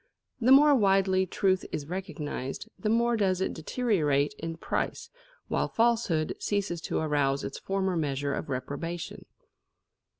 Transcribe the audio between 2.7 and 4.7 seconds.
the more does it deteriorate in